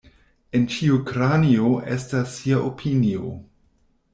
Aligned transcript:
En 0.59 0.63
ĉiu 0.75 0.95
kranio 1.09 1.69
estas 1.97 2.33
sia 2.39 2.63
opinio. 2.71 3.31